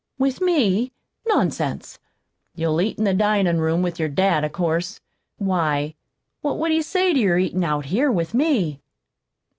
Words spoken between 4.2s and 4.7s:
of